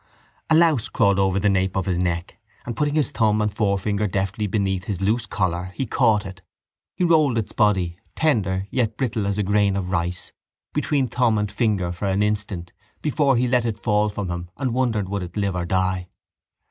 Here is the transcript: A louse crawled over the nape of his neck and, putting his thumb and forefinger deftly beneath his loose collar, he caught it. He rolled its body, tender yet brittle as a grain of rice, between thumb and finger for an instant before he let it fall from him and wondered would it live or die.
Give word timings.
A 0.49 0.55
louse 0.55 0.89
crawled 0.89 1.19
over 1.19 1.39
the 1.39 1.47
nape 1.47 1.75
of 1.75 1.85
his 1.85 1.99
neck 1.99 2.39
and, 2.65 2.75
putting 2.75 2.95
his 2.95 3.11
thumb 3.11 3.39
and 3.39 3.53
forefinger 3.53 4.07
deftly 4.07 4.47
beneath 4.47 4.85
his 4.85 4.99
loose 4.99 5.27
collar, 5.27 5.73
he 5.75 5.85
caught 5.85 6.25
it. 6.25 6.41
He 6.95 7.03
rolled 7.03 7.37
its 7.37 7.51
body, 7.51 7.99
tender 8.15 8.65
yet 8.71 8.97
brittle 8.97 9.27
as 9.27 9.37
a 9.37 9.43
grain 9.43 9.75
of 9.75 9.91
rice, 9.91 10.31
between 10.73 11.07
thumb 11.07 11.37
and 11.37 11.51
finger 11.51 11.91
for 11.91 12.07
an 12.07 12.23
instant 12.23 12.73
before 13.03 13.37
he 13.37 13.47
let 13.47 13.63
it 13.63 13.83
fall 13.83 14.09
from 14.09 14.31
him 14.31 14.49
and 14.57 14.73
wondered 14.73 15.07
would 15.07 15.21
it 15.21 15.37
live 15.37 15.53
or 15.55 15.65
die. 15.65 16.07